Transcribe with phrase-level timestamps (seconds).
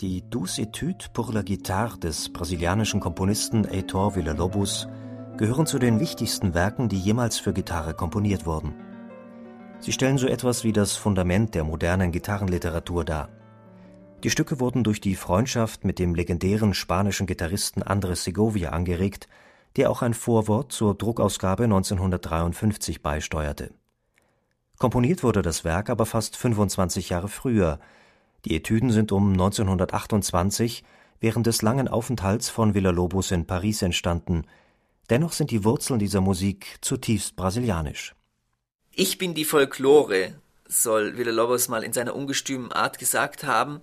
[0.00, 4.88] Die Douce Etudes pour la Guitare des brasilianischen Komponisten Heitor Villa-Lobos
[5.36, 8.74] gehören zu den wichtigsten Werken, die jemals für Gitarre komponiert wurden.
[9.78, 13.28] Sie stellen so etwas wie das Fundament der modernen Gitarrenliteratur dar.
[14.24, 19.28] Die Stücke wurden durch die Freundschaft mit dem legendären spanischen Gitarristen Andres Segovia angeregt,
[19.76, 23.72] der auch ein Vorwort zur Druckausgabe 1953 beisteuerte.
[24.76, 27.78] Komponiert wurde das Werk aber fast 25 Jahre früher–
[28.44, 30.84] die Etüden sind um 1928
[31.20, 34.46] während des langen Aufenthalts von Villa-Lobos in Paris entstanden,
[35.10, 38.14] dennoch sind die Wurzeln dieser Musik zutiefst brasilianisch.
[38.94, 40.34] Ich bin die Folklore,
[40.66, 43.80] soll Villa-Lobos mal in seiner ungestümen Art gesagt haben.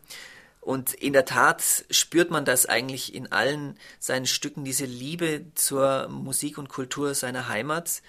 [0.62, 6.08] Und in der Tat spürt man das eigentlich in allen seinen Stücken, diese Liebe zur
[6.10, 8.04] Musik und Kultur seiner Heimat.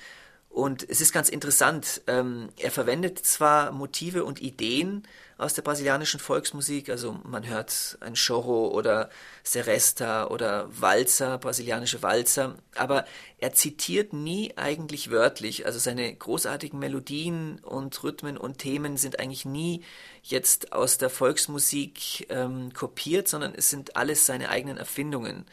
[0.52, 5.02] Und es ist ganz interessant, ähm, er verwendet zwar Motive und Ideen
[5.38, 9.08] aus der brasilianischen Volksmusik, also man hört ein Choro oder
[9.42, 13.06] Seresta oder Walzer, brasilianische Walzer, aber
[13.38, 19.46] er zitiert nie eigentlich wörtlich, also seine großartigen Melodien und Rhythmen und Themen sind eigentlich
[19.46, 19.82] nie
[20.22, 25.46] jetzt aus der Volksmusik ähm, kopiert, sondern es sind alles seine eigenen Erfindungen.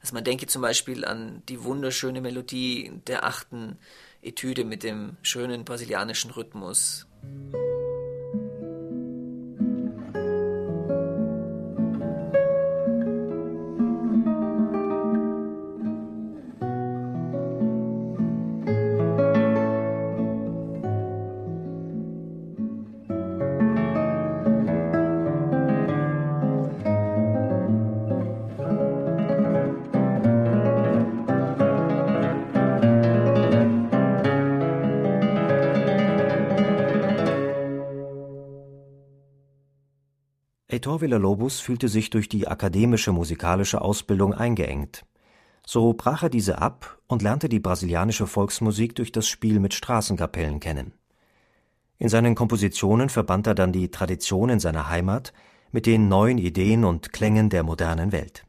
[0.00, 3.78] Also man denke zum Beispiel an die wunderschöne Melodie der achten
[4.24, 7.06] Etüde mit dem schönen brasilianischen Rhythmus.
[40.84, 45.06] Heitor Villa-Lobos fühlte sich durch die akademische musikalische Ausbildung eingeengt.
[45.64, 50.60] So brach er diese ab und lernte die brasilianische Volksmusik durch das Spiel mit Straßenkapellen
[50.60, 50.92] kennen.
[51.96, 55.32] In seinen Kompositionen verband er dann die Traditionen seiner Heimat
[55.72, 58.44] mit den neuen Ideen und Klängen der modernen Welt.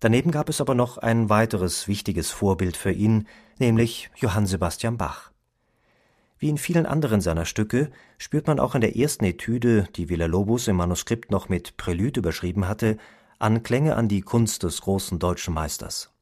[0.00, 3.26] Daneben gab es aber noch ein weiteres wichtiges Vorbild für ihn,
[3.58, 5.32] nämlich Johann Sebastian Bach.
[6.38, 10.68] Wie in vielen anderen seiner Stücke spürt man auch in der ersten Etüde, die Villa-Lobos
[10.68, 12.96] im Manuskript noch mit Prälude überschrieben hatte,
[13.40, 16.12] Anklänge an die Kunst des großen deutschen Meisters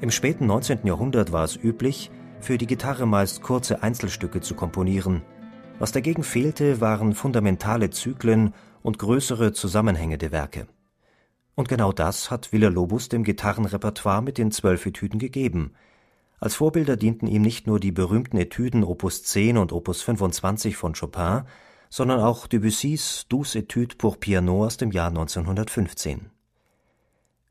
[0.00, 0.80] Im späten 19.
[0.84, 2.10] Jahrhundert war es üblich,
[2.40, 5.22] für die Gitarre meist kurze Einzelstücke zu komponieren.
[5.78, 10.66] Was dagegen fehlte, waren fundamentale Zyklen und größere Zusammenhänge der Werke.
[11.54, 15.72] Und genau das hat Villa-Lobos dem Gitarrenrepertoire mit den zwölf Etüden gegeben.
[16.38, 20.94] Als Vorbilder dienten ihm nicht nur die berühmten Etüden Opus 10 und Opus 25 von
[20.94, 21.42] Chopin,
[21.88, 26.33] sondern auch Debussys Douze Etudes pour Piano aus dem Jahr 1915.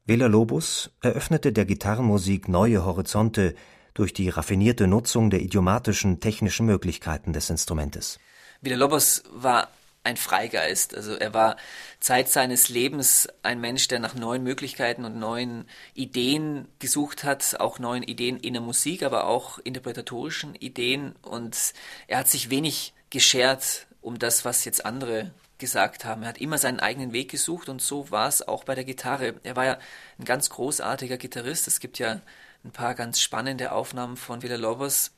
[0.05, 3.55] Villa-Lobos eröffnete der Gitarrenmusik neue Horizonte
[3.93, 8.19] durch die raffinierte Nutzung der idiomatischen technischen Möglichkeiten des Instrumentes.
[8.59, 9.69] Villa-Lobos war
[10.03, 10.93] ein Freigeist.
[10.93, 11.55] Also er war
[12.01, 17.79] Zeit seines Lebens ein Mensch, der nach neuen Möglichkeiten und neuen Ideen gesucht hat, auch
[17.79, 21.15] neuen Ideen in der Musik, aber auch interpretatorischen Ideen.
[21.21, 21.73] Und
[22.07, 25.31] er hat sich wenig geschert um das, was jetzt andere
[25.63, 26.23] gesagt haben.
[26.23, 29.35] Er hat immer seinen eigenen Weg gesucht und so war es auch bei der Gitarre.
[29.43, 29.79] Er war ja
[30.19, 31.67] ein ganz großartiger Gitarrist.
[31.67, 32.19] Es gibt ja
[32.65, 35.11] ein paar ganz spannende Aufnahmen von Villa Lobos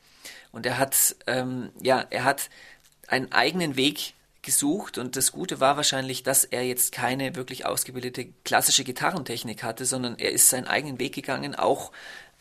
[0.52, 2.48] und er hat ähm, ja er hat
[3.08, 8.26] einen eigenen Weg gesucht und das Gute war wahrscheinlich, dass er jetzt keine wirklich ausgebildete
[8.44, 11.90] klassische Gitarrentechnik hatte, sondern er ist seinen eigenen Weg gegangen, auch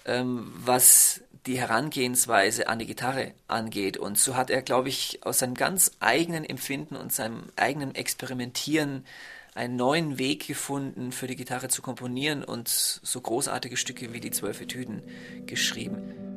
[0.06, 3.98] ähm, was die Herangehensweise an die Gitarre angeht.
[3.98, 9.06] Und so hat er, glaube ich, aus seinem ganz eigenen Empfinden und seinem eigenen Experimentieren
[9.54, 14.32] einen neuen Weg gefunden, für die Gitarre zu komponieren und so großartige Stücke wie die
[14.32, 15.02] Zwölf Etüden
[15.46, 16.35] geschrieben.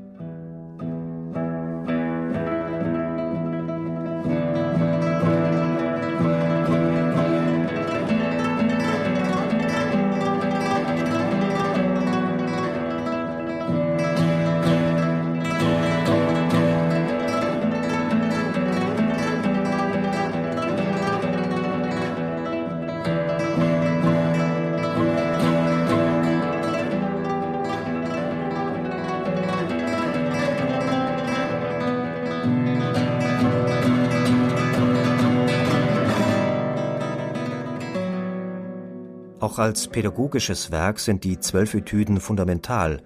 [39.48, 43.00] Auch als pädagogisches Werk sind die zwölf Etüden fundamental.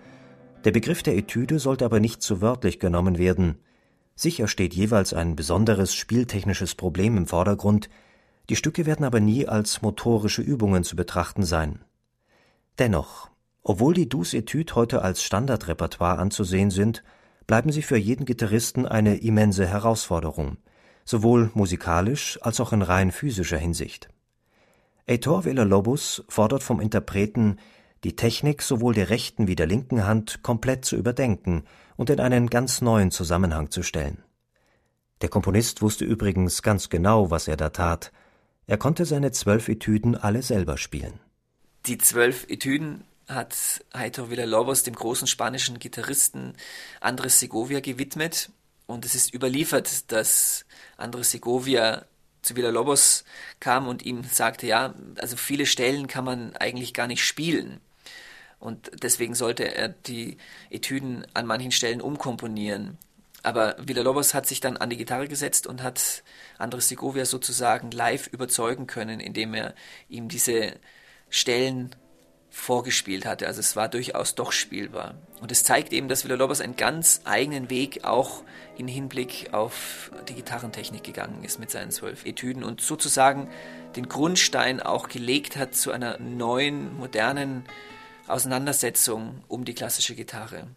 [0.65, 3.61] Der Begriff der Etüde sollte aber nicht zu wörtlich genommen werden.
[4.17, 7.89] Sicher steht jeweils ein besonderes spieltechnisches Problem im Vordergrund,
[8.51, 11.85] die Stücke werden aber nie als motorische Übungen zu betrachten sein.
[12.81, 13.31] Dennoch,
[13.63, 17.05] obwohl die Douze Etudes heute als Standardrepertoire anzusehen sind,
[17.47, 20.57] bleiben sie für jeden Gitarristen eine immense Herausforderung,
[21.05, 24.12] sowohl musikalisch als auch in rein physischer Hinsicht.
[25.09, 27.59] Heitor Villa-Lobos fordert vom Interpreten,
[28.05, 31.65] die Technik sowohl der rechten wie der linken Hand komplett zu überdenken
[31.97, 34.23] und in einen ganz neuen Zusammenhang zu stellen.
[35.21, 38.13] Der Komponist wusste übrigens ganz genau, was er da tat.
[38.67, 41.21] Er konnte seine zwölf Etüden alle selber spielen.
[41.87, 46.55] Die zwölf Etüden hat Heitor Villa-Lobos dem großen spanischen Gitarristen
[47.01, 48.51] Andres Segovia gewidmet.
[48.87, 50.65] Und es ist überliefert, dass
[50.97, 52.05] Andres Segovia
[52.43, 53.25] zu Villa-Lobos
[53.61, 57.81] kam und ihm sagte, ja, also viele Stellen kann man eigentlich gar nicht spielen.
[58.59, 60.37] Und deswegen sollte er die
[60.71, 62.99] Etüden an manchen Stellen umkomponieren.
[63.43, 66.23] Aber Villa-Lobos hat sich dann an die Gitarre gesetzt und hat
[66.59, 69.75] Andres Segovia sozusagen live überzeugen können, indem er
[70.09, 70.79] ihm diese
[71.29, 71.95] Stellen
[72.53, 73.47] vorgespielt hatte.
[73.47, 75.15] Also es war durchaus doch spielbar.
[75.41, 78.45] Und es zeigt eben, dass Villa-Lobos einen ganz eigenen Weg auch
[78.77, 83.49] in Hinblick auf die Gitarrentechnik gegangen ist mit seinen zwölf Etüden und sozusagen
[83.97, 87.65] den Grundstein auch gelegt hat zu einer neuen, modernen
[88.29, 90.69] Auseinandersetzung um die klassische Gitarre.